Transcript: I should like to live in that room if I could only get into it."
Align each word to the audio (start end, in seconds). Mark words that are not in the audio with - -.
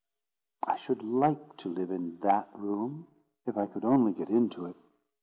I 0.65 0.77
should 0.77 1.03
like 1.03 1.57
to 1.57 1.69
live 1.69 1.91
in 1.91 2.17
that 2.23 2.49
room 2.55 3.05
if 3.45 3.55
I 3.55 3.67
could 3.67 3.85
only 3.85 4.13
get 4.13 4.29
into 4.29 4.65
it." 4.65 4.75